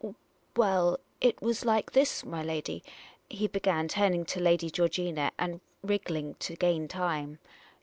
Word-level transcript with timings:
"Well, 0.55 0.99
it 1.19 1.43
was 1.43 1.63
like 1.63 1.91
this, 1.91 2.25
my 2.25 2.41
lady," 2.43 2.81
he 3.29 3.45
began, 3.45 3.87
turning 3.87 4.25
to 4.25 4.39
Lady 4.39 4.71
Georgina, 4.71 5.31
and 5.37 5.61
wrig 5.85 6.05
gling 6.05 6.39
to 6.39 6.55
gain 6.55 6.87
time. 6.87 7.37